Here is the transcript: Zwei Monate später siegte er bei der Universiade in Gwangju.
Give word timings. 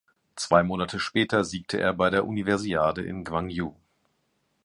Zwei 0.35 0.63
Monate 0.63 0.97
später 0.99 1.43
siegte 1.43 1.79
er 1.79 1.93
bei 1.93 2.09
der 2.09 2.25
Universiade 2.25 3.03
in 3.03 3.23
Gwangju. 3.23 3.75